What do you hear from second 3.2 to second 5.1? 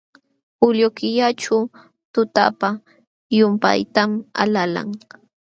llumpaytam alalan.